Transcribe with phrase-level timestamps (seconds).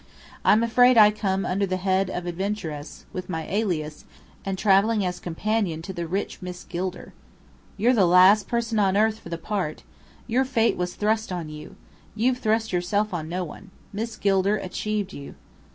[0.43, 4.03] I'm afraid I come under the head of adventuress, with my alias,
[4.43, 7.13] and travelling as companion to the rich Miss Gilder."
[7.77, 9.83] "You're the last person on earth for the part!
[10.25, 11.75] Your fate was thrust on you.
[12.15, 13.69] You've thrust yourself on no one.
[13.93, 15.35] Miss Gilder 'achieved' you."